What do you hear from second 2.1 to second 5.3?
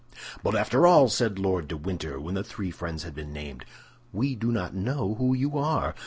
when the three friends had been named, "we do not know